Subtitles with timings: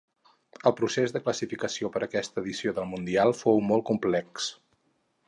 [0.69, 4.49] El procés de classificació per aquesta edició del mundial fou molt complex.